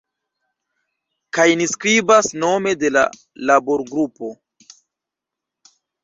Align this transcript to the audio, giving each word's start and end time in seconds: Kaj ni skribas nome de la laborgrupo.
Kaj 1.37 1.43
ni 1.59 1.67
skribas 1.73 2.29
nome 2.43 2.73
de 2.83 2.91
la 2.93 3.03
laborgrupo. 3.49 4.31